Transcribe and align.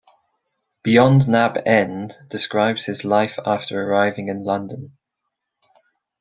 "Beyond 0.81 1.29
Nab 1.29 1.57
End" 1.63 2.15
describes 2.27 2.85
his 2.85 3.05
life 3.05 3.37
after 3.45 3.79
arriving 3.83 4.29
in 4.29 4.43
London. 4.43 4.97